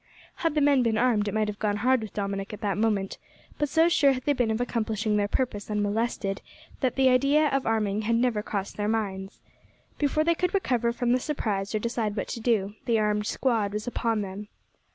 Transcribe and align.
Had 0.37 0.55
the 0.55 0.61
men 0.61 0.81
been 0.81 0.97
armed 0.97 1.27
it 1.27 1.33
might 1.35 1.47
have 1.47 1.59
gone 1.59 1.75
hard 1.75 2.01
with 2.01 2.15
Dominick 2.15 2.51
at 2.53 2.61
that 2.61 2.75
moment, 2.75 3.19
but 3.59 3.69
so 3.69 3.87
sure 3.87 4.13
had 4.13 4.23
they 4.23 4.33
been 4.33 4.49
of 4.49 4.59
accomplishing 4.59 5.15
their 5.15 5.27
purpose 5.27 5.69
unmolested, 5.69 6.41
that 6.79 6.95
the 6.95 7.07
idea 7.07 7.49
of 7.49 7.67
arming 7.67 8.01
had 8.01 8.15
never 8.15 8.41
crossed 8.41 8.77
their 8.77 8.87
minds. 8.87 9.41
Before 9.99 10.23
they 10.23 10.33
could 10.33 10.55
recover 10.55 10.91
from 10.91 11.11
the 11.11 11.19
surprise 11.19 11.75
or 11.75 11.77
decide 11.77 12.15
what 12.15 12.29
to 12.29 12.39
do, 12.39 12.73
the 12.85 12.97
armed 12.97 13.27
squad 13.27 13.73
was 13.73 13.85
upon 13.85 14.21
them. 14.23 14.47